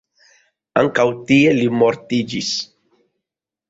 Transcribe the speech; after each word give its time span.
Ankaŭ 0.83 1.05
tie 1.29 1.53
li 1.59 1.71
mortiĝis. 1.85 2.53